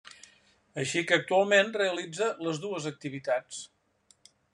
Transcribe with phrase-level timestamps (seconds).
[0.83, 3.61] Així que actualment realitza les dues activitats.